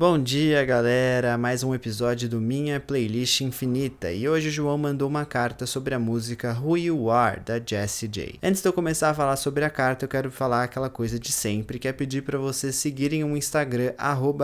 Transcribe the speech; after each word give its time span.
Bom 0.00 0.18
dia, 0.18 0.64
galera! 0.64 1.36
Mais 1.36 1.62
um 1.62 1.74
episódio 1.74 2.26
do 2.26 2.40
Minha 2.40 2.80
Playlist 2.80 3.42
Infinita 3.42 4.10
e 4.10 4.26
hoje 4.26 4.48
o 4.48 4.50
João 4.50 4.78
mandou 4.78 5.06
uma 5.06 5.26
carta 5.26 5.66
sobre 5.66 5.94
a 5.94 5.98
música 5.98 6.56
Who 6.58 6.78
You 6.78 7.10
Are 7.10 7.38
da 7.38 7.60
Jessie 7.62 8.08
J. 8.08 8.38
Antes 8.42 8.62
de 8.62 8.68
eu 8.70 8.72
começar 8.72 9.10
a 9.10 9.14
falar 9.14 9.36
sobre 9.36 9.62
a 9.62 9.68
carta, 9.68 10.06
eu 10.06 10.08
quero 10.08 10.30
falar 10.30 10.64
aquela 10.64 10.88
coisa 10.88 11.20
de 11.20 11.30
sempre, 11.30 11.78
que 11.78 11.86
é 11.86 11.92
pedir 11.92 12.22
para 12.22 12.38
vocês 12.38 12.76
seguirem 12.76 13.22
o 13.24 13.36
Instagram 13.36 13.92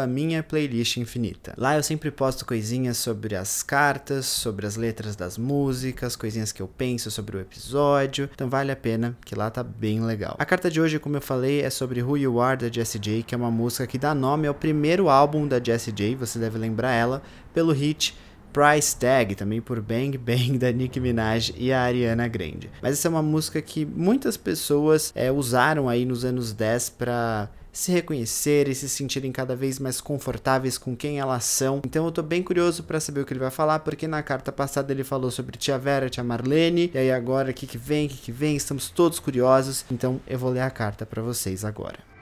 Minha 0.06 0.42
Playlist 0.42 0.98
Infinita. 0.98 1.54
Lá 1.56 1.74
eu 1.74 1.82
sempre 1.82 2.10
posto 2.10 2.44
coisinhas 2.44 2.98
sobre 2.98 3.34
as 3.34 3.62
cartas, 3.62 4.26
sobre 4.26 4.66
as 4.66 4.76
letras 4.76 5.16
das 5.16 5.38
músicas, 5.38 6.16
coisinhas 6.16 6.52
que 6.52 6.60
eu 6.60 6.68
penso 6.68 7.10
sobre 7.10 7.38
o 7.38 7.40
episódio, 7.40 8.28
então 8.34 8.50
vale 8.50 8.72
a 8.72 8.76
pena, 8.76 9.16
que 9.24 9.34
lá 9.34 9.48
tá 9.48 9.62
bem 9.62 10.04
legal. 10.04 10.36
A 10.38 10.44
carta 10.44 10.70
de 10.70 10.82
hoje, 10.82 10.98
como 10.98 11.16
eu 11.16 11.22
falei, 11.22 11.62
é 11.62 11.70
sobre 11.70 12.02
Who 12.02 12.18
You 12.18 12.42
Are 12.42 12.60
da 12.60 12.70
Jessie 12.70 13.00
J, 13.00 13.22
que 13.22 13.34
é 13.34 13.38
uma 13.38 13.50
música 13.50 13.86
que 13.86 13.96
dá 13.96 14.14
nome 14.14 14.46
ao 14.46 14.52
primeiro 14.54 15.08
álbum 15.08 15.45
da 15.46 15.62
Jessie 15.62 15.92
J, 15.92 16.14
você 16.14 16.38
deve 16.38 16.58
lembrar 16.58 16.92
ela, 16.92 17.22
pelo 17.52 17.72
hit 17.72 18.16
Price 18.52 18.96
Tag, 18.96 19.34
também 19.34 19.60
por 19.60 19.82
Bang 19.82 20.16
Bang 20.16 20.56
da 20.58 20.72
Nicki 20.72 20.98
Minaj 20.98 21.52
e 21.58 21.70
a 21.72 21.82
Ariana 21.82 22.26
Grande. 22.26 22.70
Mas 22.80 22.94
essa 22.94 23.06
é 23.06 23.10
uma 23.10 23.22
música 23.22 23.60
que 23.60 23.84
muitas 23.84 24.38
pessoas 24.38 25.12
é, 25.14 25.30
usaram 25.30 25.90
aí 25.90 26.06
nos 26.06 26.24
anos 26.24 26.54
10 26.54 26.90
para 26.90 27.50
se 27.70 27.92
reconhecerem, 27.92 28.72
se 28.72 28.88
sentirem 28.88 29.30
cada 29.30 29.54
vez 29.54 29.78
mais 29.78 30.00
confortáveis 30.00 30.78
com 30.78 30.96
quem 30.96 31.20
elas 31.20 31.44
são. 31.44 31.82
Então 31.84 32.06
eu 32.06 32.10
tô 32.10 32.22
bem 32.22 32.42
curioso 32.42 32.82
para 32.82 32.98
saber 32.98 33.20
o 33.20 33.26
que 33.26 33.34
ele 33.34 33.40
vai 33.40 33.50
falar, 33.50 33.80
porque 33.80 34.08
na 34.08 34.22
carta 34.22 34.50
passada 34.50 34.90
ele 34.90 35.04
falou 35.04 35.30
sobre 35.30 35.58
Tia 35.58 35.76
Vera, 35.76 36.08
Tia 36.08 36.24
Marlene, 36.24 36.90
e 36.94 36.96
aí 36.96 37.12
agora 37.12 37.50
o 37.50 37.54
que 37.54 37.66
que 37.66 37.76
vem, 37.76 38.06
o 38.06 38.08
que 38.08 38.16
que 38.16 38.32
vem, 38.32 38.56
estamos 38.56 38.88
todos 38.88 39.18
curiosos. 39.18 39.84
Então 39.90 40.18
eu 40.26 40.38
vou 40.38 40.50
ler 40.50 40.62
a 40.62 40.70
carta 40.70 41.04
para 41.04 41.20
vocês 41.20 41.62
agora. 41.62 42.15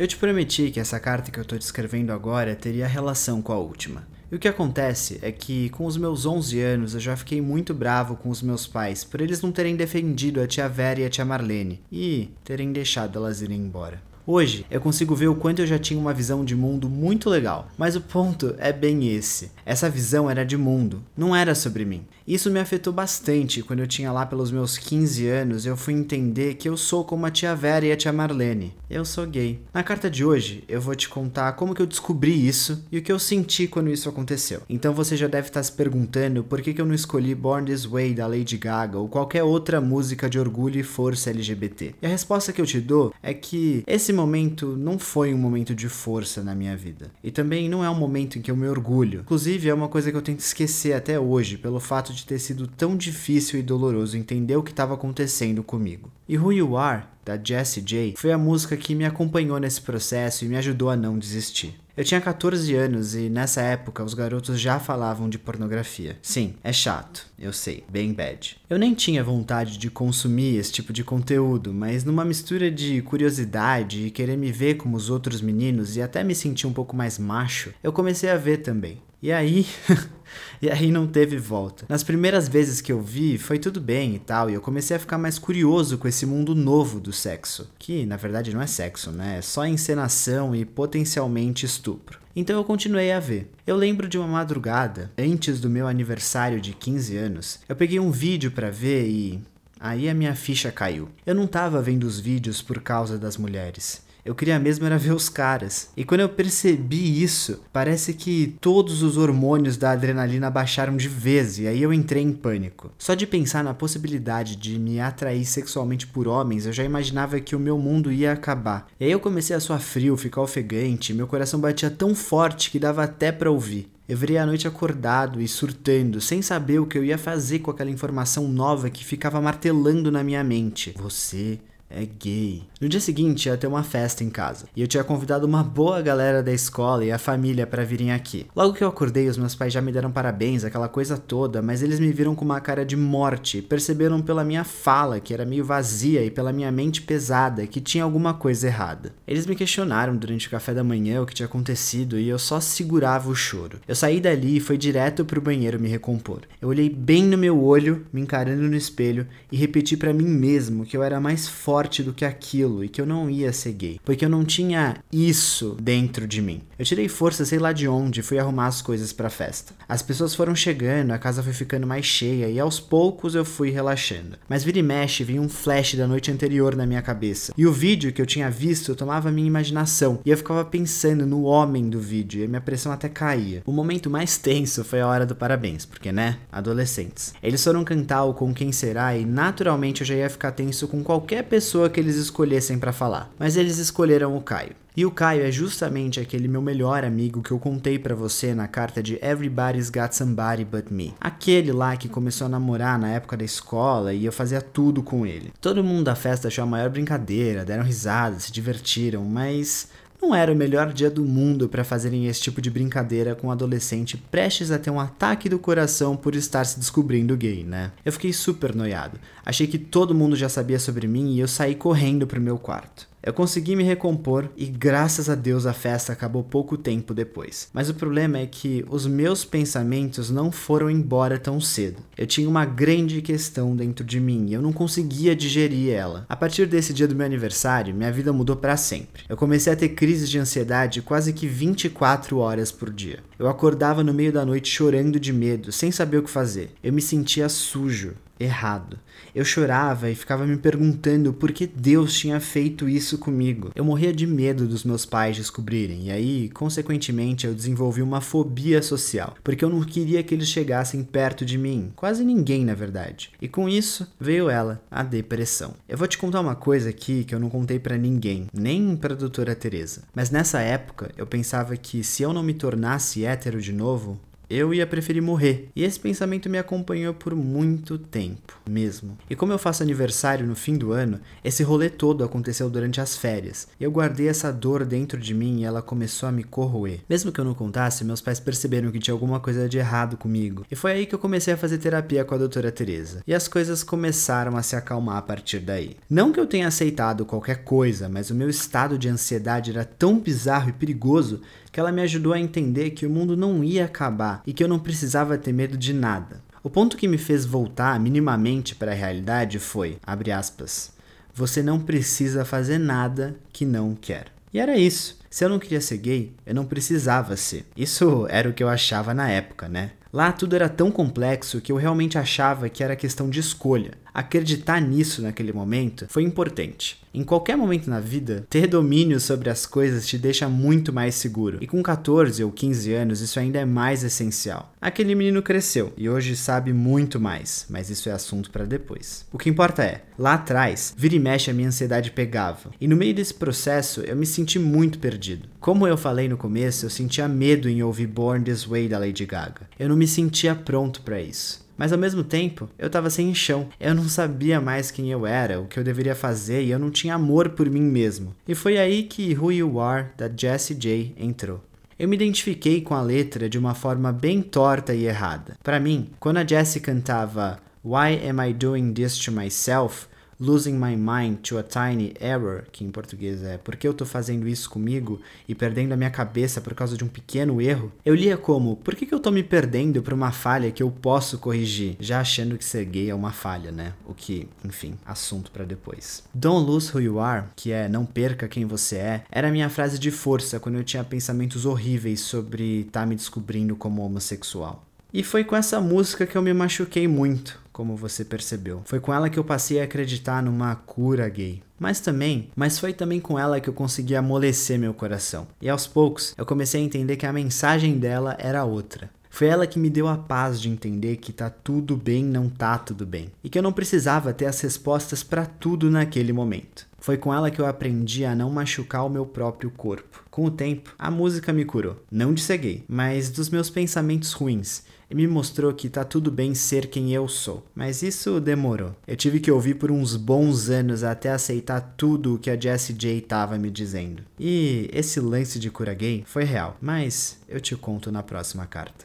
Eu 0.00 0.06
te 0.06 0.16
prometi 0.16 0.70
que 0.70 0.80
essa 0.80 0.98
carta 0.98 1.30
que 1.30 1.38
eu 1.38 1.42
estou 1.42 1.58
descrevendo 1.58 2.10
agora 2.10 2.56
teria 2.56 2.86
relação 2.86 3.42
com 3.42 3.52
a 3.52 3.58
última. 3.58 4.08
E 4.32 4.34
o 4.34 4.38
que 4.38 4.48
acontece 4.48 5.18
é 5.20 5.30
que, 5.30 5.68
com 5.68 5.84
os 5.84 5.98
meus 5.98 6.24
11 6.24 6.58
anos, 6.58 6.94
eu 6.94 7.00
já 7.00 7.14
fiquei 7.18 7.38
muito 7.42 7.74
bravo 7.74 8.16
com 8.16 8.30
os 8.30 8.40
meus 8.40 8.66
pais 8.66 9.04
por 9.04 9.20
eles 9.20 9.42
não 9.42 9.52
terem 9.52 9.76
defendido 9.76 10.40
a 10.40 10.46
tia 10.46 10.66
Vera 10.70 11.00
e 11.00 11.04
a 11.04 11.10
tia 11.10 11.22
Marlene 11.22 11.82
e 11.92 12.30
terem 12.42 12.72
deixado 12.72 13.18
elas 13.18 13.42
irem 13.42 13.58
embora. 13.58 14.00
Hoje 14.26 14.64
eu 14.70 14.80
consigo 14.80 15.14
ver 15.14 15.28
o 15.28 15.34
quanto 15.34 15.58
eu 15.58 15.66
já 15.66 15.78
tinha 15.78 16.00
uma 16.00 16.14
visão 16.14 16.46
de 16.46 16.54
mundo 16.54 16.88
muito 16.88 17.28
legal, 17.28 17.68
mas 17.76 17.94
o 17.94 18.00
ponto 18.00 18.54
é 18.58 18.72
bem 18.72 19.14
esse. 19.14 19.50
Essa 19.66 19.90
visão 19.90 20.30
era 20.30 20.44
de 20.44 20.56
mundo, 20.56 21.02
não 21.14 21.36
era 21.36 21.54
sobre 21.54 21.84
mim. 21.84 22.06
Isso 22.30 22.48
me 22.48 22.60
afetou 22.60 22.92
bastante 22.92 23.60
quando 23.60 23.80
eu 23.80 23.88
tinha 23.88 24.12
lá 24.12 24.24
pelos 24.24 24.52
meus 24.52 24.78
15 24.78 25.26
anos 25.26 25.66
eu 25.66 25.76
fui 25.76 25.94
entender 25.94 26.54
que 26.54 26.68
eu 26.68 26.76
sou 26.76 27.04
como 27.04 27.26
a 27.26 27.30
tia 27.30 27.56
Vera 27.56 27.84
e 27.84 27.90
a 27.90 27.96
tia 27.96 28.12
Marlene. 28.12 28.72
Eu 28.88 29.04
sou 29.04 29.26
gay. 29.26 29.60
Na 29.74 29.82
carta 29.82 30.08
de 30.08 30.24
hoje 30.24 30.62
eu 30.68 30.80
vou 30.80 30.94
te 30.94 31.08
contar 31.08 31.50
como 31.54 31.74
que 31.74 31.82
eu 31.82 31.86
descobri 31.86 32.46
isso 32.46 32.84
e 32.92 32.98
o 32.98 33.02
que 33.02 33.10
eu 33.10 33.18
senti 33.18 33.66
quando 33.66 33.90
isso 33.90 34.08
aconteceu. 34.08 34.62
Então 34.68 34.94
você 34.94 35.16
já 35.16 35.26
deve 35.26 35.48
estar 35.48 35.60
se 35.60 35.72
perguntando 35.72 36.44
por 36.44 36.62
que, 36.62 36.72
que 36.72 36.80
eu 36.80 36.86
não 36.86 36.94
escolhi 36.94 37.34
Born 37.34 37.66
This 37.66 37.84
Way 37.84 38.14
da 38.14 38.28
Lady 38.28 38.56
Gaga 38.56 38.96
ou 38.96 39.08
qualquer 39.08 39.42
outra 39.42 39.80
música 39.80 40.30
de 40.30 40.38
orgulho 40.38 40.78
e 40.78 40.84
força 40.84 41.30
LGBT. 41.30 41.96
E 42.00 42.06
a 42.06 42.08
resposta 42.08 42.52
que 42.52 42.60
eu 42.60 42.66
te 42.66 42.80
dou 42.80 43.12
é 43.20 43.34
que 43.34 43.82
esse 43.88 44.12
momento 44.12 44.76
não 44.76 45.00
foi 45.00 45.34
um 45.34 45.38
momento 45.38 45.74
de 45.74 45.88
força 45.88 46.44
na 46.44 46.54
minha 46.54 46.76
vida. 46.76 47.10
E 47.24 47.32
também 47.32 47.68
não 47.68 47.84
é 47.84 47.90
um 47.90 47.94
momento 47.96 48.38
em 48.38 48.40
que 48.40 48.52
eu 48.52 48.56
me 48.56 48.68
orgulho. 48.68 49.22
Inclusive 49.22 49.68
é 49.68 49.74
uma 49.74 49.88
coisa 49.88 50.12
que 50.12 50.16
eu 50.16 50.22
tento 50.22 50.38
esquecer 50.38 50.92
até 50.92 51.18
hoje 51.18 51.58
pelo 51.58 51.80
fato 51.80 52.12
de 52.12 52.19
de 52.20 52.26
ter 52.26 52.38
sido 52.38 52.66
tão 52.66 52.96
difícil 52.96 53.58
e 53.58 53.62
doloroso 53.62 54.16
entender 54.16 54.56
o 54.56 54.62
que 54.62 54.70
estava 54.70 54.94
acontecendo 54.94 55.62
comigo. 55.62 56.10
E 56.28 56.38
Who 56.38 56.52
You 56.52 56.76
Are, 56.76 57.04
da 57.24 57.38
Jessie 57.42 57.82
J, 57.82 58.14
foi 58.16 58.32
a 58.32 58.38
música 58.38 58.76
que 58.76 58.94
me 58.94 59.04
acompanhou 59.04 59.58
nesse 59.58 59.80
processo 59.80 60.44
e 60.44 60.48
me 60.48 60.56
ajudou 60.56 60.90
a 60.90 60.96
não 60.96 61.18
desistir. 61.18 61.74
Eu 61.96 62.04
tinha 62.04 62.20
14 62.20 62.74
anos 62.74 63.14
e 63.14 63.28
nessa 63.28 63.60
época 63.60 64.02
os 64.02 64.14
garotos 64.14 64.58
já 64.58 64.80
falavam 64.80 65.28
de 65.28 65.38
pornografia. 65.38 66.16
Sim, 66.22 66.54
é 66.64 66.72
chato, 66.72 67.26
eu 67.38 67.52
sei, 67.52 67.84
bem 67.90 68.12
bad. 68.12 68.56
Eu 68.70 68.78
nem 68.78 68.94
tinha 68.94 69.22
vontade 69.22 69.76
de 69.76 69.90
consumir 69.90 70.56
esse 70.56 70.72
tipo 70.72 70.92
de 70.92 71.04
conteúdo, 71.04 71.74
mas 71.74 72.02
numa 72.02 72.24
mistura 72.24 72.70
de 72.70 73.02
curiosidade 73.02 74.06
e 74.06 74.10
querer 74.10 74.38
me 74.38 74.50
ver 74.50 74.76
como 74.76 74.96
os 74.96 75.10
outros 75.10 75.42
meninos 75.42 75.96
e 75.96 76.00
até 76.00 76.24
me 76.24 76.34
sentir 76.34 76.66
um 76.66 76.72
pouco 76.72 76.96
mais 76.96 77.18
macho, 77.18 77.74
eu 77.82 77.92
comecei 77.92 78.30
a 78.30 78.36
ver 78.36 78.58
também. 78.58 79.02
E 79.22 79.30
aí, 79.30 79.66
e 80.62 80.70
aí 80.70 80.90
não 80.90 81.06
teve 81.06 81.36
volta. 81.36 81.84
Nas 81.88 82.02
primeiras 82.02 82.48
vezes 82.48 82.80
que 82.80 82.90
eu 82.90 83.02
vi, 83.02 83.36
foi 83.36 83.58
tudo 83.58 83.80
bem 83.80 84.14
e 84.14 84.18
tal, 84.18 84.48
e 84.48 84.54
eu 84.54 84.60
comecei 84.62 84.96
a 84.96 85.00
ficar 85.00 85.18
mais 85.18 85.38
curioso 85.38 85.98
com 85.98 86.08
esse 86.08 86.24
mundo 86.24 86.54
novo 86.54 86.98
do 86.98 87.12
sexo, 87.12 87.70
que 87.78 88.06
na 88.06 88.16
verdade 88.16 88.54
não 88.54 88.62
é 88.62 88.66
sexo, 88.66 89.10
né? 89.10 89.38
É 89.38 89.42
só 89.42 89.66
encenação 89.66 90.54
e 90.54 90.64
potencialmente 90.64 91.66
estupro. 91.66 92.18
Então 92.34 92.56
eu 92.56 92.64
continuei 92.64 93.12
a 93.12 93.20
ver. 93.20 93.50
Eu 93.66 93.76
lembro 93.76 94.08
de 94.08 94.16
uma 94.16 94.26
madrugada, 94.26 95.10
antes 95.18 95.60
do 95.60 95.68
meu 95.68 95.86
aniversário 95.86 96.60
de 96.60 96.72
15 96.72 97.16
anos, 97.16 97.60
eu 97.68 97.76
peguei 97.76 98.00
um 98.00 98.10
vídeo 98.10 98.50
para 98.50 98.70
ver 98.70 99.06
e 99.06 99.42
aí 99.78 100.08
a 100.08 100.14
minha 100.14 100.34
ficha 100.34 100.72
caiu. 100.72 101.10
Eu 101.26 101.34
não 101.34 101.46
tava 101.46 101.82
vendo 101.82 102.04
os 102.04 102.18
vídeos 102.18 102.62
por 102.62 102.80
causa 102.80 103.18
das 103.18 103.36
mulheres. 103.36 104.02
Eu 104.24 104.34
queria 104.34 104.58
mesmo 104.58 104.86
era 104.86 104.98
ver 104.98 105.12
os 105.12 105.28
caras. 105.28 105.90
E 105.96 106.04
quando 106.04 106.20
eu 106.20 106.28
percebi 106.28 107.22
isso, 107.22 107.62
parece 107.72 108.14
que 108.14 108.56
todos 108.60 109.02
os 109.02 109.16
hormônios 109.16 109.76
da 109.76 109.92
adrenalina 109.92 110.50
baixaram 110.50 110.96
de 110.96 111.08
vez 111.08 111.58
e 111.58 111.66
aí 111.66 111.82
eu 111.82 111.92
entrei 111.92 112.22
em 112.22 112.32
pânico. 112.32 112.90
Só 112.98 113.14
de 113.14 113.26
pensar 113.26 113.64
na 113.64 113.74
possibilidade 113.74 114.56
de 114.56 114.78
me 114.78 115.00
atrair 115.00 115.44
sexualmente 115.44 116.06
por 116.06 116.28
homens, 116.28 116.66
eu 116.66 116.72
já 116.72 116.84
imaginava 116.84 117.40
que 117.40 117.56
o 117.56 117.60
meu 117.60 117.78
mundo 117.78 118.12
ia 118.12 118.32
acabar. 118.32 118.86
E 118.98 119.04
aí 119.04 119.10
eu 119.10 119.20
comecei 119.20 119.54
a 119.56 119.60
suar 119.60 119.80
frio, 119.80 120.16
ficar 120.16 120.42
ofegante, 120.42 121.14
meu 121.14 121.26
coração 121.26 121.60
batia 121.60 121.90
tão 121.90 122.14
forte 122.14 122.70
que 122.70 122.78
dava 122.78 123.04
até 123.04 123.32
para 123.32 123.50
ouvir. 123.50 123.90
Eu 124.10 124.16
virei 124.16 124.38
a 124.38 124.44
noite 124.44 124.66
acordado 124.66 125.40
e 125.40 125.46
surtando, 125.46 126.20
sem 126.20 126.42
saber 126.42 126.80
o 126.80 126.86
que 126.86 126.98
eu 126.98 127.04
ia 127.04 127.16
fazer 127.16 127.60
com 127.60 127.70
aquela 127.70 127.90
informação 127.90 128.48
nova 128.48 128.90
que 128.90 129.04
ficava 129.04 129.40
martelando 129.40 130.10
na 130.10 130.24
minha 130.24 130.42
mente. 130.42 130.92
Você 130.98 131.60
é 131.90 132.06
gay. 132.06 132.62
No 132.80 132.88
dia 132.88 133.00
seguinte 133.00 133.46
ia 133.46 133.56
ter 133.56 133.66
uma 133.66 133.82
festa 133.82 134.22
em 134.22 134.30
casa 134.30 134.66
e 134.76 134.80
eu 134.80 134.86
tinha 134.86 135.02
convidado 135.02 135.46
uma 135.46 135.62
boa 135.62 136.00
galera 136.00 136.42
da 136.42 136.52
escola 136.52 137.04
e 137.04 137.10
a 137.10 137.18
família 137.18 137.66
para 137.66 137.84
virem 137.84 138.12
aqui. 138.12 138.46
Logo 138.54 138.74
que 138.74 138.84
eu 138.84 138.88
acordei, 138.88 139.28
os 139.28 139.36
meus 139.36 139.54
pais 139.54 139.72
já 139.72 139.82
me 139.82 139.90
deram 139.90 140.10
parabéns, 140.10 140.64
aquela 140.64 140.88
coisa 140.88 141.18
toda, 141.18 141.60
mas 141.60 141.82
eles 141.82 141.98
me 141.98 142.12
viram 142.12 142.34
com 142.34 142.44
uma 142.44 142.60
cara 142.60 142.84
de 142.84 142.96
morte 142.96 143.60
perceberam 143.60 144.22
pela 144.22 144.44
minha 144.44 144.62
fala 144.62 145.20
que 145.20 145.34
era 145.34 145.44
meio 145.44 145.64
vazia 145.64 146.24
e 146.24 146.30
pela 146.30 146.52
minha 146.52 146.70
mente 146.70 147.02
pesada 147.02 147.66
que 147.66 147.80
tinha 147.80 148.04
alguma 148.04 148.34
coisa 148.34 148.68
errada. 148.68 149.12
Eles 149.26 149.46
me 149.46 149.56
questionaram 149.56 150.16
durante 150.16 150.46
o 150.46 150.50
café 150.50 150.72
da 150.72 150.84
manhã 150.84 151.20
o 151.20 151.26
que 151.26 151.34
tinha 151.34 151.46
acontecido 151.46 152.18
e 152.18 152.28
eu 152.28 152.38
só 152.38 152.60
segurava 152.60 153.28
o 153.28 153.34
choro. 153.34 153.80
Eu 153.88 153.94
saí 153.94 154.20
dali 154.20 154.56
e 154.56 154.60
fui 154.60 154.78
direto 154.78 155.24
pro 155.24 155.40
banheiro 155.40 155.80
me 155.80 155.88
recompor. 155.88 156.42
Eu 156.60 156.68
olhei 156.68 156.88
bem 156.88 157.24
no 157.24 157.36
meu 157.36 157.62
olho, 157.62 158.06
me 158.12 158.20
encarando 158.20 158.62
no 158.62 158.76
espelho 158.76 159.26
e 159.50 159.56
repeti 159.56 159.96
para 159.96 160.12
mim 160.12 160.26
mesmo 160.26 160.84
que 160.84 160.96
eu 160.96 161.02
era 161.02 161.20
mais 161.20 161.48
forte 161.48 161.79
forte 161.80 162.02
do 162.02 162.12
que 162.12 162.26
aquilo 162.26 162.84
e 162.84 162.90
que 162.90 163.00
eu 163.00 163.06
não 163.06 163.30
ia 163.30 163.54
ser 163.54 163.72
gay, 163.72 164.00
porque 164.04 164.22
eu 164.22 164.28
não 164.28 164.44
tinha 164.44 164.96
isso 165.10 165.78
dentro 165.80 166.28
de 166.28 166.42
mim. 166.42 166.60
Eu 166.78 166.84
tirei 166.84 167.08
força, 167.08 167.44
sei 167.44 167.58
lá 167.58 167.72
de 167.72 167.88
onde, 167.88 168.20
fui 168.20 168.38
arrumar 168.38 168.66
as 168.66 168.82
coisas 168.82 169.14
para 169.14 169.30
festa. 169.30 169.72
As 169.88 170.02
pessoas 170.02 170.34
foram 170.34 170.54
chegando, 170.54 171.10
a 171.12 171.18
casa 171.18 171.42
foi 171.42 171.54
ficando 171.54 171.86
mais 171.86 172.04
cheia 172.04 172.50
e 172.50 172.60
aos 172.60 172.78
poucos 172.78 173.34
eu 173.34 173.46
fui 173.46 173.70
relaxando. 173.70 174.36
Mas 174.46 174.62
vira 174.62 174.78
e 174.78 174.82
mexe, 174.82 175.24
vinha 175.24 175.40
um 175.40 175.48
flash 175.48 175.94
da 175.94 176.06
noite 176.06 176.30
anterior 176.30 176.76
na 176.76 176.84
minha 176.84 177.00
cabeça. 177.00 177.52
E 177.56 177.66
o 177.66 177.72
vídeo 177.72 178.12
que 178.12 178.20
eu 178.20 178.26
tinha 178.26 178.50
visto 178.50 178.94
tomava 178.94 179.30
minha 179.30 179.46
imaginação 179.46 180.20
e 180.22 180.30
eu 180.30 180.36
ficava 180.36 180.64
pensando 180.66 181.24
no 181.24 181.44
homem 181.44 181.88
do 181.88 181.98
vídeo 181.98 182.44
e 182.44 182.48
minha 182.48 182.60
pressão 182.60 182.92
até 182.92 183.08
caía. 183.08 183.62
O 183.64 183.72
momento 183.72 184.10
mais 184.10 184.36
tenso 184.36 184.84
foi 184.84 185.00
a 185.00 185.06
hora 185.06 185.24
do 185.24 185.34
parabéns, 185.34 185.86
porque 185.86 186.12
né, 186.12 186.36
adolescentes. 186.52 187.32
Eles 187.42 187.64
foram 187.64 187.84
cantar 187.84 188.24
o 188.24 188.34
Com 188.34 188.52
Quem 188.52 188.70
Será 188.70 189.16
e 189.16 189.24
naturalmente 189.24 190.02
eu 190.02 190.06
já 190.06 190.14
ia 190.14 190.28
ficar 190.28 190.52
tenso 190.52 190.86
com 190.86 191.02
qualquer 191.02 191.44
pessoa 191.44 191.69
pessoa 191.70 191.88
que 191.88 192.00
eles 192.00 192.16
escolhessem 192.16 192.80
para 192.80 192.92
falar. 192.92 193.30
Mas 193.38 193.56
eles 193.56 193.78
escolheram 193.78 194.36
o 194.36 194.40
Caio. 194.40 194.74
E 194.96 195.06
o 195.06 195.10
Caio 195.12 195.44
é 195.44 195.52
justamente 195.52 196.18
aquele 196.18 196.48
meu 196.48 196.60
melhor 196.60 197.04
amigo 197.04 197.42
que 197.42 197.52
eu 197.52 197.60
contei 197.60 197.96
para 197.96 198.12
você 198.12 198.52
na 198.52 198.66
carta 198.66 199.00
de 199.00 199.14
Everybody's 199.24 199.88
Got 199.88 200.12
Somebody 200.12 200.64
But 200.64 200.90
Me. 200.90 201.14
Aquele 201.20 201.70
lá 201.70 201.96
que 201.96 202.08
começou 202.08 202.46
a 202.46 202.50
namorar 202.50 202.98
na 202.98 203.10
época 203.10 203.36
da 203.36 203.44
escola 203.44 204.12
e 204.12 204.24
eu 204.24 204.32
fazia 204.32 204.60
tudo 204.60 205.00
com 205.00 205.24
ele. 205.24 205.52
Todo 205.60 205.84
mundo 205.84 206.06
da 206.06 206.16
festa 206.16 206.48
achou 206.48 206.64
a 206.64 206.66
maior 206.66 206.90
brincadeira, 206.90 207.64
deram 207.64 207.84
risada, 207.84 208.40
se 208.40 208.50
divertiram, 208.50 209.24
mas 209.24 209.88
não 210.20 210.34
era 210.34 210.52
o 210.52 210.56
melhor 210.56 210.92
dia 210.92 211.10
do 211.10 211.24
mundo 211.24 211.68
para 211.68 211.82
fazerem 211.82 212.26
esse 212.26 212.40
tipo 212.40 212.60
de 212.60 212.70
brincadeira 212.70 213.34
com 213.34 213.48
um 213.48 213.50
adolescente 213.50 214.16
prestes 214.16 214.70
a 214.70 214.78
ter 214.78 214.90
um 214.90 215.00
ataque 215.00 215.48
do 215.48 215.58
coração 215.58 216.16
por 216.16 216.34
estar 216.34 216.64
se 216.64 216.78
descobrindo 216.78 217.36
gay, 217.36 217.64
né? 217.64 217.90
Eu 218.04 218.12
fiquei 218.12 218.32
super 218.32 218.74
noiado. 218.74 219.18
Achei 219.44 219.66
que 219.66 219.78
todo 219.78 220.14
mundo 220.14 220.36
já 220.36 220.48
sabia 220.48 220.78
sobre 220.78 221.08
mim 221.08 221.34
e 221.34 221.40
eu 221.40 221.48
saí 221.48 221.74
correndo 221.74 222.26
pro 222.26 222.40
meu 222.40 222.58
quarto. 222.58 223.09
Eu 223.22 223.34
consegui 223.34 223.76
me 223.76 223.84
recompor 223.84 224.48
e 224.56 224.64
graças 224.64 225.28
a 225.28 225.34
Deus 225.34 225.66
a 225.66 225.74
festa 225.74 226.12
acabou 226.12 226.42
pouco 226.42 226.78
tempo 226.78 227.12
depois. 227.12 227.68
Mas 227.72 227.90
o 227.90 227.94
problema 227.94 228.38
é 228.38 228.46
que 228.46 228.82
os 228.88 229.06
meus 229.06 229.44
pensamentos 229.44 230.30
não 230.30 230.50
foram 230.50 230.88
embora 230.88 231.38
tão 231.38 231.60
cedo. 231.60 232.02
Eu 232.16 232.26
tinha 232.26 232.48
uma 232.48 232.64
grande 232.64 233.20
questão 233.20 233.76
dentro 233.76 234.04
de 234.04 234.18
mim 234.18 234.46
e 234.48 234.54
eu 234.54 234.62
não 234.62 234.72
conseguia 234.72 235.36
digerir 235.36 235.92
ela. 235.92 236.24
A 236.30 236.36
partir 236.36 236.66
desse 236.66 236.94
dia 236.94 237.06
do 237.06 237.14
meu 237.14 237.26
aniversário, 237.26 237.94
minha 237.94 238.10
vida 238.10 238.32
mudou 238.32 238.56
para 238.56 238.76
sempre. 238.76 239.24
Eu 239.28 239.36
comecei 239.36 239.72
a 239.72 239.76
ter 239.76 239.90
crises 239.90 240.30
de 240.30 240.38
ansiedade 240.38 241.02
quase 241.02 241.34
que 241.34 241.46
24 241.46 242.38
horas 242.38 242.72
por 242.72 242.90
dia. 242.90 243.18
Eu 243.40 243.48
acordava 243.48 244.04
no 244.04 244.12
meio 244.12 244.30
da 244.30 244.44
noite 244.44 244.70
chorando 244.70 245.18
de 245.18 245.32
medo, 245.32 245.72
sem 245.72 245.90
saber 245.90 246.18
o 246.18 246.22
que 246.22 246.28
fazer. 246.28 246.72
Eu 246.84 246.92
me 246.92 247.00
sentia 247.00 247.48
sujo 247.48 248.14
errado. 248.40 248.98
Eu 249.34 249.44
chorava 249.44 250.10
e 250.10 250.14
ficava 250.14 250.46
me 250.46 250.56
perguntando 250.56 251.32
por 251.32 251.52
que 251.52 251.66
Deus 251.66 252.18
tinha 252.18 252.40
feito 252.40 252.88
isso 252.88 253.18
comigo. 253.18 253.70
Eu 253.74 253.84
morria 253.84 254.12
de 254.12 254.26
medo 254.26 254.66
dos 254.66 254.82
meus 254.82 255.04
pais 255.04 255.36
descobrirem, 255.36 256.06
e 256.06 256.10
aí, 256.10 256.48
consequentemente, 256.48 257.46
eu 257.46 257.54
desenvolvi 257.54 258.00
uma 258.00 258.20
fobia 258.20 258.82
social, 258.82 259.34
porque 259.44 259.64
eu 259.64 259.68
não 259.68 259.82
queria 259.82 260.22
que 260.22 260.34
eles 260.34 260.48
chegassem 260.48 261.04
perto 261.04 261.44
de 261.44 261.58
mim, 261.58 261.92
quase 261.94 262.24
ninguém, 262.24 262.64
na 262.64 262.74
verdade. 262.74 263.30
E 263.40 263.46
com 263.46 263.68
isso 263.68 264.10
veio 264.18 264.48
ela, 264.48 264.82
a 264.90 265.02
depressão. 265.02 265.74
Eu 265.88 265.98
vou 265.98 266.08
te 266.08 266.18
contar 266.18 266.40
uma 266.40 266.54
coisa 266.54 266.88
aqui 266.88 267.24
que 267.24 267.34
eu 267.34 267.40
não 267.40 267.50
contei 267.50 267.78
para 267.78 267.98
ninguém, 267.98 268.46
nem 268.52 268.96
para 268.96 269.14
doutora 269.14 269.54
Teresa. 269.54 270.02
Mas 270.14 270.30
nessa 270.30 270.60
época, 270.60 271.10
eu 271.16 271.26
pensava 271.26 271.76
que 271.76 272.02
se 272.02 272.22
eu 272.22 272.32
não 272.32 272.42
me 272.42 272.54
tornasse 272.54 273.24
hétero 273.30 273.60
de 273.60 273.72
novo, 273.72 274.18
eu 274.50 274.74
ia 274.74 274.84
preferir 274.84 275.22
morrer. 275.22 275.68
E 275.76 275.84
esse 275.84 276.00
pensamento 276.00 276.50
me 276.50 276.58
acompanhou 276.58 277.14
por 277.14 277.36
muito 277.36 277.96
tempo, 277.96 278.58
mesmo. 278.68 279.16
E 279.30 279.36
como 279.36 279.52
eu 279.52 279.58
faço 279.58 279.84
aniversário 279.84 280.44
no 280.44 280.56
fim 280.56 280.76
do 280.76 280.90
ano, 280.90 281.20
esse 281.44 281.62
rolê 281.62 281.88
todo 281.88 282.24
aconteceu 282.24 282.68
durante 282.68 283.00
as 283.00 283.16
férias. 283.16 283.68
Eu 283.80 283.92
guardei 283.92 284.28
essa 284.28 284.52
dor 284.52 284.84
dentro 284.84 285.20
de 285.20 285.32
mim 285.32 285.60
e 285.60 285.64
ela 285.64 285.80
começou 285.80 286.28
a 286.28 286.32
me 286.32 286.42
corroer. 286.42 286.98
Mesmo 287.08 287.30
que 287.30 287.40
eu 287.40 287.44
não 287.44 287.54
contasse, 287.54 288.04
meus 288.04 288.20
pais 288.20 288.40
perceberam 288.40 288.90
que 288.90 288.98
tinha 288.98 289.14
alguma 289.14 289.38
coisa 289.38 289.68
de 289.68 289.78
errado 289.78 290.16
comigo. 290.16 290.66
E 290.68 290.74
foi 290.74 290.92
aí 290.92 291.06
que 291.06 291.14
eu 291.14 291.18
comecei 291.20 291.54
a 291.54 291.56
fazer 291.56 291.78
terapia 291.78 292.24
com 292.24 292.34
a 292.34 292.38
doutora 292.38 292.72
Teresa. 292.72 293.22
E 293.24 293.32
as 293.32 293.46
coisas 293.46 293.84
começaram 293.84 294.56
a 294.56 294.62
se 294.64 294.74
acalmar 294.74 295.18
a 295.18 295.22
partir 295.22 295.60
daí. 295.60 295.96
Não 296.08 296.32
que 296.32 296.40
eu 296.40 296.46
tenha 296.46 296.66
aceitado 296.66 297.24
qualquer 297.24 297.62
coisa, 297.62 298.08
mas 298.08 298.30
o 298.30 298.34
meu 298.34 298.50
estado 298.50 298.98
de 298.98 299.08
ansiedade 299.08 299.70
era 299.70 299.84
tão 299.84 300.18
bizarro 300.18 300.70
e 300.70 300.72
perigoso 300.72 301.40
que 301.72 301.78
ela 301.78 301.92
me 301.92 302.02
ajudou 302.02 302.32
a 302.32 302.40
entender 302.40 302.90
que 302.90 303.06
o 303.06 303.10
mundo 303.10 303.36
não 303.36 303.62
ia 303.62 303.84
acabar 303.84 304.42
e 304.46 304.52
que 304.52 304.62
eu 304.62 304.68
não 304.68 304.78
precisava 304.78 305.38
ter 305.38 305.52
medo 305.52 305.76
de 305.76 305.92
nada. 305.92 306.42
O 306.62 306.68
ponto 306.68 306.96
que 306.96 307.08
me 307.08 307.16
fez 307.16 307.46
voltar 307.46 307.98
minimamente 307.98 308.74
para 308.74 308.92
a 308.92 308.94
realidade 308.94 309.58
foi, 309.58 309.98
aspas, 310.36 310.92
você 311.34 311.62
não 311.62 311.80
precisa 311.80 312.44
fazer 312.44 312.78
nada 312.78 313.36
que 313.52 313.64
não 313.64 313.94
quer. 313.94 314.26
E 314.52 314.58
era 314.58 314.76
isso. 314.76 315.18
Se 315.30 315.44
eu 315.44 315.48
não 315.48 315.60
queria 315.60 315.80
ser 315.80 315.96
gay, 315.98 316.34
eu 316.44 316.54
não 316.54 316.64
precisava 316.64 317.36
ser. 317.36 317.64
Isso 317.76 318.26
era 318.28 318.48
o 318.48 318.52
que 318.52 318.62
eu 318.62 318.68
achava 318.68 319.14
na 319.14 319.30
época, 319.30 319.68
né? 319.68 319.92
Lá 320.12 320.32
tudo 320.32 320.56
era 320.56 320.68
tão 320.68 320.90
complexo 320.90 321.60
que 321.60 321.70
eu 321.70 321.76
realmente 321.76 322.18
achava 322.18 322.68
que 322.68 322.82
era 322.82 322.96
questão 322.96 323.30
de 323.30 323.38
escolha. 323.38 323.92
Acreditar 324.12 324.80
nisso 324.80 325.22
naquele 325.22 325.52
momento 325.52 326.06
foi 326.08 326.22
importante. 326.22 327.00
Em 327.12 327.24
qualquer 327.24 327.56
momento 327.56 327.90
na 327.90 327.98
vida, 327.98 328.46
ter 328.48 328.68
domínio 328.68 329.18
sobre 329.18 329.50
as 329.50 329.66
coisas 329.66 330.06
te 330.06 330.16
deixa 330.16 330.48
muito 330.48 330.92
mais 330.92 331.16
seguro. 331.16 331.58
E 331.60 331.66
com 331.66 331.82
14 331.82 332.44
ou 332.44 332.52
15 332.52 332.92
anos, 332.92 333.20
isso 333.20 333.40
ainda 333.40 333.58
é 333.58 333.64
mais 333.64 334.04
essencial. 334.04 334.72
Aquele 334.80 335.16
menino 335.16 335.42
cresceu 335.42 335.92
e 335.96 336.08
hoje 336.08 336.36
sabe 336.36 336.72
muito 336.72 337.18
mais, 337.18 337.66
mas 337.68 337.90
isso 337.90 338.08
é 338.08 338.12
assunto 338.12 338.50
para 338.52 338.64
depois. 338.64 339.26
O 339.32 339.38
que 339.38 339.50
importa 339.50 339.82
é, 339.82 340.02
lá 340.16 340.34
atrás, 340.34 340.94
vira 340.96 341.16
e 341.16 341.18
mexe 341.18 341.50
a 341.50 341.54
minha 341.54 341.66
ansiedade 341.66 342.12
pegava. 342.12 342.70
E 342.80 342.86
no 342.86 342.96
meio 342.96 343.12
desse 343.12 343.34
processo, 343.34 344.02
eu 344.02 344.14
me 344.14 344.26
senti 344.26 344.60
muito 344.60 345.00
perdido. 345.00 345.48
Como 345.58 345.88
eu 345.88 345.96
falei 345.96 346.28
no 346.28 346.36
começo, 346.36 346.86
eu 346.86 346.90
sentia 346.90 347.26
medo 347.26 347.68
em 347.68 347.82
ouvir 347.82 348.06
Born 348.06 348.44
This 348.44 348.64
Way 348.64 348.88
da 348.88 348.98
Lady 348.98 349.26
Gaga. 349.26 349.68
Eu 349.78 349.88
não 349.88 349.96
me 349.96 350.06
sentia 350.06 350.54
pronto 350.54 351.02
para 351.02 351.20
isso. 351.20 351.68
Mas 351.80 351.94
ao 351.94 351.98
mesmo 351.98 352.22
tempo, 352.22 352.68
eu 352.78 352.90
tava 352.90 353.08
sem 353.08 353.34
chão. 353.34 353.70
Eu 353.80 353.94
não 353.94 354.06
sabia 354.06 354.60
mais 354.60 354.90
quem 354.90 355.10
eu 355.10 355.26
era, 355.26 355.58
o 355.58 355.66
que 355.66 355.78
eu 355.78 355.82
deveria 355.82 356.14
fazer 356.14 356.62
e 356.62 356.70
eu 356.70 356.78
não 356.78 356.90
tinha 356.90 357.14
amor 357.14 357.48
por 357.48 357.70
mim 357.70 357.80
mesmo. 357.80 358.36
E 358.46 358.54
foi 358.54 358.76
aí 358.76 359.04
que 359.04 359.34
Who 359.34 359.50
You 359.50 359.80
Are, 359.80 360.08
da 360.14 360.28
Jessie 360.28 360.76
J, 360.76 361.14
entrou. 361.16 361.58
Eu 361.98 362.06
me 362.06 362.16
identifiquei 362.16 362.82
com 362.82 362.94
a 362.94 363.00
letra 363.00 363.48
de 363.48 363.58
uma 363.58 363.74
forma 363.74 364.12
bem 364.12 364.42
torta 364.42 364.92
e 364.92 365.06
errada. 365.06 365.56
Para 365.62 365.80
mim, 365.80 366.10
quando 366.20 366.36
a 366.36 366.46
Jessie 366.46 366.82
cantava 366.82 367.58
Why 367.82 368.28
Am 368.28 368.46
I 368.46 368.52
Doing 368.52 368.92
This 368.92 369.16
to 369.20 369.32
Myself? 369.32 370.06
Losing 370.40 370.72
My 370.72 370.96
Mind 370.96 371.36
to 371.42 371.58
a 371.58 371.62
Tiny 371.62 372.14
Error, 372.18 372.64
que 372.72 372.82
em 372.82 372.90
português 372.90 373.42
é 373.42 373.58
Por 373.58 373.76
que 373.76 373.86
eu 373.86 373.92
tô 373.92 374.06
fazendo 374.06 374.48
isso 374.48 374.70
comigo 374.70 375.20
e 375.46 375.54
perdendo 375.54 375.92
a 375.92 375.96
minha 375.96 376.10
cabeça 376.10 376.62
por 376.62 376.72
causa 376.72 376.96
de 376.96 377.04
um 377.04 377.08
pequeno 377.08 377.60
erro, 377.60 377.92
eu 378.06 378.14
lia 378.14 378.38
como 378.38 378.76
Por 378.76 378.94
que, 378.94 379.04
que 379.04 379.14
eu 379.14 379.20
tô 379.20 379.30
me 379.30 379.42
perdendo 379.42 380.02
por 380.02 380.14
uma 380.14 380.32
falha 380.32 380.70
que 380.70 380.82
eu 380.82 380.90
posso 380.90 381.36
corrigir? 381.38 381.96
Já 382.00 382.20
achando 382.20 382.56
que 382.56 382.64
ser 382.64 382.86
gay 382.86 383.10
é 383.10 383.14
uma 383.14 383.32
falha, 383.32 383.70
né? 383.70 383.92
O 384.06 384.14
que, 384.14 384.48
enfim, 384.64 384.94
assunto 385.04 385.50
para 385.50 385.64
depois. 385.64 386.22
Don't 386.32 386.66
Lose 386.66 386.90
Who 386.90 387.02
You 387.02 387.20
Are, 387.20 387.46
que 387.54 387.70
é 387.70 387.86
Não 387.86 388.06
Perca 388.06 388.48
Quem 388.48 388.64
Você 388.64 388.96
É, 388.96 389.24
era 389.30 389.48
a 389.48 389.52
minha 389.52 389.68
frase 389.68 389.98
de 389.98 390.10
força 390.10 390.58
quando 390.58 390.76
eu 390.76 390.84
tinha 390.84 391.04
pensamentos 391.04 391.66
horríveis 391.66 392.20
sobre 392.20 392.80
estar 392.80 393.00
tá 393.00 393.06
me 393.06 393.14
descobrindo 393.14 393.76
como 393.76 394.02
homossexual. 394.02 394.89
E 395.12 395.22
foi 395.22 395.44
com 395.44 395.56
essa 395.56 395.80
música 395.80 396.26
que 396.26 396.36
eu 396.36 396.42
me 396.42 396.52
machuquei 396.52 397.08
muito 397.08 397.60
como 397.72 397.96
você 397.96 398.24
percebeu. 398.24 398.82
Foi 398.84 399.00
com 399.00 399.12
ela 399.12 399.30
que 399.30 399.38
eu 399.38 399.44
passei 399.44 399.80
a 399.80 399.84
acreditar 399.84 400.42
numa 400.42 400.74
cura 400.74 401.26
gay. 401.28 401.62
Mas 401.78 401.98
também, 401.98 402.50
mas 402.54 402.78
foi 402.78 402.92
também 402.92 403.18
com 403.18 403.38
ela 403.38 403.58
que 403.58 403.70
eu 403.70 403.72
consegui 403.72 404.14
amolecer 404.14 404.78
meu 404.78 404.92
coração. 404.92 405.46
E 405.62 405.68
aos 405.68 405.86
poucos, 405.86 406.34
eu 406.36 406.44
comecei 406.44 406.80
a 406.80 406.84
entender 406.84 407.16
que 407.16 407.24
a 407.24 407.32
mensagem 407.32 407.98
dela 407.98 408.36
era 408.38 408.64
outra. 408.64 409.08
Foi 409.30 409.46
ela 409.46 409.66
que 409.66 409.78
me 409.78 409.88
deu 409.88 410.08
a 410.08 410.18
paz 410.18 410.60
de 410.60 410.68
entender 410.68 411.16
que 411.16 411.32
tá 411.32 411.48
tudo 411.48 411.96
bem, 411.96 412.24
não 412.24 412.48
tá 412.48 412.76
tudo 412.76 413.06
bem, 413.06 413.30
e 413.42 413.48
que 413.48 413.56
eu 413.56 413.62
não 413.62 413.72
precisava 413.72 414.34
ter 414.34 414.46
as 414.46 414.60
respostas 414.60 415.22
para 415.22 415.46
tudo 415.46 415.88
naquele 415.88 416.32
momento. 416.32 416.86
Foi 417.00 417.16
com 417.16 417.32
ela 417.32 417.50
que 417.50 417.60
eu 417.60 417.66
aprendi 417.66 418.24
a 418.24 418.34
não 418.34 418.50
machucar 418.50 419.06
o 419.06 419.10
meu 419.10 419.24
próprio 419.24 419.70
corpo. 419.70 420.22
Com 420.30 420.44
o 420.44 420.50
tempo, 420.50 420.94
a 420.98 421.10
música 421.10 421.52
me 421.52 421.64
curou, 421.64 421.96
não 422.10 422.34
de 422.34 422.42
ser 422.42 422.58
gay, 422.58 422.84
mas 422.86 423.30
dos 423.30 423.48
meus 423.48 423.70
pensamentos 423.70 424.32
ruins 424.32 424.84
e 425.10 425.14
me 425.14 425.26
mostrou 425.26 425.74
que 425.74 425.88
tá 425.88 426.04
tudo 426.04 426.30
bem 426.30 426.54
ser 426.54 426.86
quem 426.86 427.12
eu 427.12 427.26
sou. 427.26 427.66
Mas 427.74 428.00
isso 428.00 428.40
demorou. 428.40 428.94
Eu 429.06 429.16
tive 429.16 429.40
que 429.40 429.50
ouvir 429.50 429.74
por 429.74 429.90
uns 429.90 430.14
bons 430.14 430.70
anos 430.70 431.02
até 431.02 431.30
aceitar 431.30 431.80
tudo 431.96 432.34
o 432.34 432.38
que 432.38 432.48
a 432.48 432.58
Jessie 432.58 432.94
J 432.94 433.20
tava 433.22 433.58
me 433.58 433.70
dizendo. 433.70 434.22
E 434.38 434.88
esse 434.92 435.18
lance 435.18 435.58
de 435.58 435.68
cura 435.68 435.92
gay 435.94 436.22
foi 436.24 436.44
real, 436.44 436.76
mas 436.80 437.40
eu 437.48 437.60
te 437.60 437.74
conto 437.74 438.12
na 438.12 438.22
próxima 438.22 438.66
carta. 438.66 439.04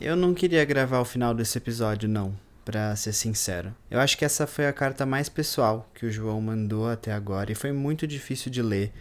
Eu 0.00 0.14
não 0.14 0.34
queria 0.34 0.64
gravar 0.64 1.00
o 1.00 1.04
final 1.04 1.34
desse 1.34 1.58
episódio, 1.58 2.08
não 2.08 2.32
para 2.64 2.94
ser 2.96 3.12
sincero. 3.12 3.74
Eu 3.90 4.00
acho 4.00 4.16
que 4.16 4.24
essa 4.24 4.46
foi 4.46 4.66
a 4.66 4.72
carta 4.72 5.04
mais 5.04 5.28
pessoal 5.28 5.90
que 5.94 6.06
o 6.06 6.10
João 6.10 6.40
mandou 6.40 6.88
até 6.88 7.12
agora 7.12 7.52
e 7.52 7.54
foi 7.54 7.72
muito 7.72 8.06
difícil 8.06 8.50
de 8.50 8.62
ler 8.62 8.92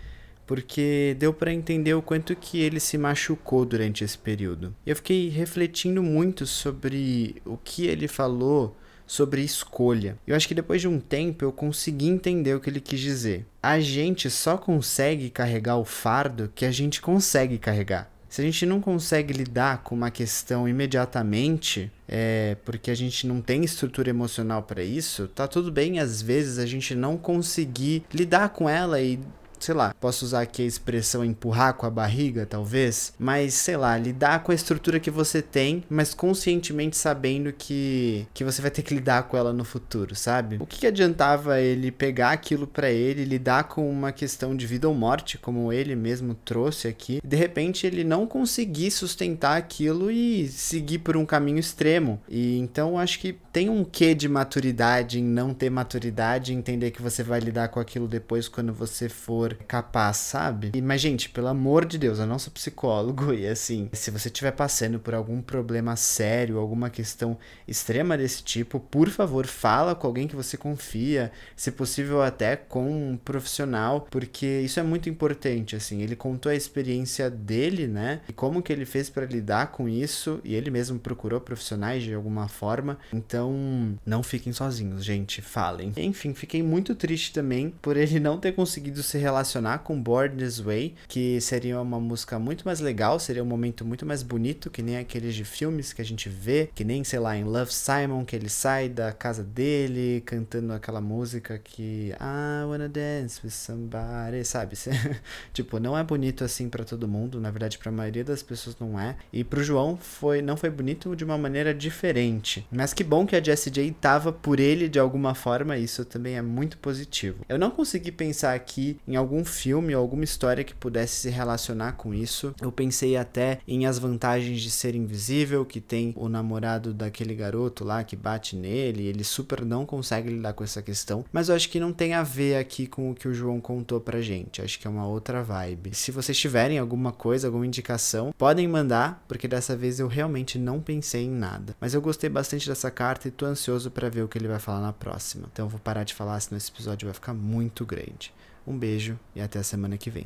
porque 0.46 1.15
deu 1.18 1.34
para 1.34 1.53
entender 1.53 1.94
o 1.94 2.01
quanto 2.01 2.36
que 2.36 2.60
ele 2.60 2.80
se 2.80 2.98
machucou 2.98 3.63
durante 3.63 4.03
esse 4.03 4.18
período. 4.18 4.75
Eu 4.86 4.98
fiquei 4.98 5.30
refletindo 5.30 6.03
muito 6.03 6.46
sobre 6.46 7.41
o 7.46 7.56
que 7.56 7.88
ele 7.88 8.06
falou 8.06 8.75
sobre 9.12 9.41
escolha. 9.41 10.18
Eu 10.25 10.36
acho 10.36 10.48
que 10.48 10.53
depois 10.53 10.80
de 10.80 10.88
um 10.88 11.00
tempo 11.00 11.44
eu 11.44 11.51
consegui 11.51 12.08
entender 12.08 12.56
o 12.56 12.62
que 12.62 12.70
ele 12.70 12.80
quis 12.80 13.00
dizer. 13.00 13.46
A 13.62 13.80
gente 13.80 14.30
só 14.30 14.58
consegue 14.58 15.30
carregar 15.30 15.75
o 15.75 15.86
fardo 15.86 16.51
que 16.56 16.65
a 16.65 16.72
gente 16.72 17.01
consegue 17.01 17.58
carregar. 17.58 18.10
Se 18.32 18.40
a 18.40 18.46
gente 18.46 18.66
não 18.66 18.80
consegue 18.80 19.34
lidar 19.34 19.84
com 19.84 19.94
uma 19.94 20.10
questão 20.10 20.66
imediatamente, 20.66 21.92
é, 22.08 22.56
porque 22.64 22.90
a 22.90 22.96
gente 22.96 23.28
não 23.28 23.42
tem 23.42 23.62
estrutura 23.66 24.10
emocional 24.10 24.64
para 24.64 24.82
isso, 24.82 25.28
tá 25.28 25.50
tudo 25.50 25.70
bem 25.70 26.00
às 26.00 26.22
vezes 26.22 26.58
a 26.58 26.66
gente 26.66 26.96
não 26.96 27.18
conseguir 27.18 28.06
lidar 28.14 28.48
com 28.54 28.70
ela 28.70 29.02
e 29.02 29.20
sei 29.63 29.75
lá, 29.75 29.94
posso 30.00 30.25
usar 30.25 30.41
aqui 30.41 30.63
a 30.63 30.65
expressão 30.65 31.24
empurrar 31.24 31.75
com 31.75 31.86
a 31.86 31.89
barriga, 31.89 32.46
talvez, 32.46 33.13
mas 33.18 33.53
sei 33.53 33.77
lá, 33.77 33.98
lidar 33.98 34.44
com 34.44 34.51
a 34.51 34.56
estrutura 34.56 35.00
que 35.00 35.12
você 35.12 35.41
tem, 35.41 35.84
mas 35.89 36.13
conscientemente 36.13 36.98
sabendo 36.98 37.53
que, 37.53 38.27
que 38.34 38.44
você 38.44 38.62
vai 38.62 38.72
ter 38.72 38.82
que 38.82 38.94
lidar 38.94 39.24
com 39.24 39.38
ela 39.38 39.53
no 39.53 39.63
futuro, 39.63 40.15
sabe? 40.15 40.58
O 40.60 40.65
que, 40.65 40.80
que 40.80 40.88
adiantava 40.88 41.60
ele 41.60 41.91
pegar 41.91 42.32
aquilo 42.32 42.65
para 42.65 42.89
ele, 42.89 43.24
lidar 43.24 43.65
com 43.65 43.89
uma 43.89 44.12
questão 44.12 44.56
de 44.56 44.65
vida 44.65 44.88
ou 44.88 44.96
morte, 44.96 45.38
como 45.38 45.72
ele 45.72 45.96
mesmo 45.96 46.34
trouxe 46.34 46.88
aqui, 46.88 47.22
e 47.24 47.27
de 47.27 47.36
repente 47.36 47.86
ele 47.86 48.03
não 48.03 48.25
conseguir 48.25 48.91
sustentar 48.91 49.58
aquilo 49.58 50.10
e 50.10 50.48
seguir 50.48 51.00
por 51.00 51.15
um 51.15 51.25
caminho 51.25 51.60
extremo. 51.60 52.20
E 52.27 52.58
então 52.58 52.98
acho 52.98 53.20
que 53.20 53.38
tem 53.53 53.70
um 53.70 53.84
quê 53.84 54.15
de 54.15 54.27
maturidade 54.27 55.20
em 55.20 55.24
não 55.24 55.53
ter 55.53 55.70
maturidade, 55.70 56.53
entender 56.53 56.91
que 56.91 57.01
você 57.01 57.22
vai 57.22 57.39
lidar 57.39 57.68
com 57.68 57.80
aquilo 57.80 58.08
depois 58.08 58.48
quando 58.48 58.74
você 58.74 59.10
for 59.10 59.50
capaz, 59.55 60.17
sabe? 60.17 60.72
E, 60.74 60.81
mas, 60.81 61.01
gente, 61.01 61.29
pelo 61.29 61.48
amor 61.48 61.86
de 61.86 61.98
Deus, 61.98 62.20
eu 62.20 62.25
não 62.25 62.39
sou 62.39 62.51
psicólogo 62.53 63.34
e 63.34 63.48
assim, 63.48 63.89
se 63.93 64.12
você 64.12 64.27
estiver 64.27 64.51
passando 64.51 65.00
por 65.00 65.13
algum 65.13 65.41
problema 65.41 65.96
sério, 65.96 66.58
alguma 66.58 66.89
questão 66.89 67.38
extrema 67.67 68.17
desse 68.17 68.43
tipo, 68.43 68.79
por 68.79 69.10
favor, 69.10 69.46
fala 69.46 69.96
com 69.96 70.08
alguém 70.08 70.27
que 70.27 70.36
você 70.36 70.58
confia, 70.58 71.31
se 71.55 71.72
possível 71.72 72.22
até 72.22 72.55
com 72.55 73.12
um 73.12 73.17
profissional, 73.17 74.08
porque 74.10 74.62
isso 74.62 74.79
é 74.79 74.84
muito 74.84 75.10
importante, 75.10 75.75
assim. 75.75 76.01
Ele 76.01 76.15
contou 76.15 76.51
a 76.51 76.55
experiência 76.55 77.29
dele, 77.29 77.88
né? 77.88 78.22
E 78.27 78.34
como 78.34 78.62
que 78.62 78.72
ele 78.72 78.86
fez 78.86 79.10
para 79.10 79.25
lidar 79.25 79.67
com 79.67 79.88
isso, 79.88 80.39
e 80.43 80.55
ele 80.55 80.70
mesmo 80.70 81.00
procurou 81.00 81.39
profissionais 81.41 82.03
de 82.03 82.13
alguma 82.13 82.48
forma. 82.48 82.98
Então, 83.13 83.98
não 84.05 84.24
fiquem 84.24 84.53
sozinhos, 84.53 85.03
gente, 85.03 85.41
falem. 85.41 85.91
Enfim, 85.98 86.34
fiquei 86.34 86.63
muito 86.63 86.96
triste 86.96 87.34
também 87.34 87.74
por 87.81 87.98
ele 87.98 88.20
não 88.20 88.38
ter 88.38 88.53
conseguido 88.53 89.03
se 89.03 89.17
relacionar 89.17 89.41
com 89.84 90.02
Born 90.02 90.38
This 90.38 90.60
Way, 90.60 90.96
que 91.08 91.40
seria 91.42 91.80
uma 91.80 92.00
música 92.00 92.38
muito 92.40 92.64
mais 92.66 92.80
legal, 92.80 93.20
seria 93.20 93.44
um 93.44 93.46
momento 93.48 93.86
muito 93.86 94.06
mais 94.06 94.24
bonito, 94.24 94.70
que 94.70 94.82
nem 94.82 94.98
aqueles 94.98 95.36
de 95.36 95.44
filmes 95.44 95.94
que 95.94 96.02
a 96.02 96.06
gente 96.06 96.30
vê, 96.30 96.70
que 96.74 96.84
nem, 96.84 97.04
sei 97.04 97.20
lá, 97.20 97.36
em 97.36 97.44
Love 97.44 97.74
Simon, 97.74 98.26
que 98.26 98.36
ele 98.36 98.50
sai 98.50 98.90
da 98.90 99.12
casa 99.12 99.44
dele 99.44 100.22
cantando 100.26 100.74
aquela 100.74 101.02
música 101.02 101.58
que 101.58 102.14
I 102.20 102.66
wanna 102.66 102.88
dance 102.88 103.40
with 103.44 103.52
somebody, 103.52 104.44
sabe? 104.46 104.76
tipo, 105.54 105.80
não 105.80 105.98
é 105.98 106.04
bonito 106.04 106.44
assim 106.44 106.70
para 106.70 106.84
todo 106.84 107.08
mundo, 107.08 107.40
na 107.40 107.50
verdade 107.50 107.78
para 107.78 107.90
a 107.90 107.94
maioria 107.94 108.24
das 108.24 108.44
pessoas 108.44 108.76
não 108.80 109.00
é. 109.00 109.16
E 109.32 109.44
pro 109.44 109.64
João 109.64 109.98
foi 109.98 110.42
não 110.42 110.58
foi 110.58 110.70
bonito 110.70 111.16
de 111.16 111.24
uma 111.24 111.38
maneira 111.38 111.74
diferente. 111.74 112.68
Mas 112.72 112.94
que 112.94 113.04
bom 113.04 113.26
que 113.26 113.36
a 113.36 113.44
Jessie 113.44 113.72
J 113.72 113.92
tava 114.00 114.32
por 114.32 114.60
ele 114.60 114.88
de 114.88 115.00
alguma 115.00 115.34
forma, 115.34 115.78
isso 115.78 116.06
também 116.06 116.36
é 116.36 116.42
muito 116.42 116.78
positivo. 116.78 117.46
Eu 117.48 117.58
não 117.58 117.72
consegui 117.72 118.12
pensar 118.12 118.54
aqui 118.54 119.00
em 119.08 119.16
algum 119.32 119.46
filme 119.46 119.96
ou 119.96 120.02
alguma 120.02 120.26
história 120.26 120.62
que 120.62 120.74
pudesse 120.74 121.22
se 121.22 121.30
relacionar 121.30 121.94
com 121.94 122.14
isso. 122.14 122.54
Eu 122.62 122.70
pensei 122.70 123.16
até 123.16 123.60
em 123.66 123.86
As 123.86 123.98
Vantagens 123.98 124.62
de 124.62 124.70
Ser 124.70 124.94
Invisível, 124.94 125.66
que 125.66 125.80
tem 125.80 126.14
o 126.18 126.28
namorado 126.28 126.94
daquele 126.94 127.34
garoto 127.34 127.86
lá 127.86 128.04
que 128.04 128.18
bate 128.18 128.58
nele, 128.58 129.06
ele 129.06 129.24
super 129.24 129.64
não 129.64 129.86
consegue 129.86 130.30
lidar 130.30 130.52
com 130.52 130.66
essa 130.66 130.82
questão, 130.82 131.24
mas 131.32 131.48
eu 131.48 131.56
acho 131.56 131.70
que 131.70 131.80
não 131.80 131.94
tem 131.94 132.14
a 132.14 132.24
ver 132.24 132.58
aqui 132.58 132.86
com 132.86 133.10
o 133.10 133.16
que 133.16 133.28
o 133.28 133.34
João 133.34 133.62
contou 133.62 134.02
pra 134.02 134.20
gente. 134.20 134.62
Acho 134.62 134.78
que 134.78 134.86
é 134.86 134.90
uma 134.90 135.08
outra 135.08 135.42
vibe. 135.42 135.96
Se 135.96 136.12
vocês 136.12 136.38
tiverem 136.38 136.78
alguma 136.78 137.14
coisa, 137.14 137.48
alguma 137.48 137.66
indicação, 137.66 138.34
podem 138.38 138.68
mandar, 138.68 139.24
porque 139.30 139.48
dessa 139.48 139.78
vez 139.78 140.00
eu 140.00 140.10
realmente 140.10 140.60
não 140.60 140.82
pensei 140.82 141.24
em 141.26 141.32
nada. 141.32 141.74
Mas 141.80 141.94
eu 141.94 142.02
gostei 142.02 142.30
bastante 142.30 142.68
dessa 142.68 142.92
carta 142.92 143.30
e 143.30 143.32
tô 143.32 143.46
ansioso 143.46 143.90
para 143.90 144.10
ver 144.10 144.24
o 144.24 144.28
que 144.28 144.38
ele 144.38 144.50
vai 144.50 144.60
falar 144.60 144.82
na 144.82 144.92
próxima. 144.92 145.48
Então 145.54 145.66
eu 145.66 145.70
vou 145.70 145.80
parar 145.80 146.04
de 146.04 146.14
falar, 146.14 146.40
senão 146.42 146.58
esse 146.58 146.70
episódio 146.70 147.06
vai 147.06 147.14
ficar 147.14 147.34
muito 147.34 147.86
grande. 147.86 148.34
Um 148.65 148.77
beijo 148.77 149.20
e 149.36 149.41
até 149.41 149.60
a 149.60 149.63
semana 149.63 149.98
que 149.98 150.10
vem. 150.10 150.25